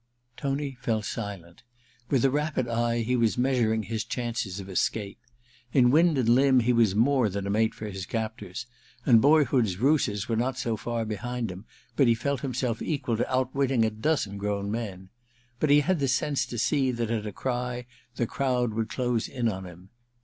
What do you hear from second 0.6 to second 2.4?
fell silent. With a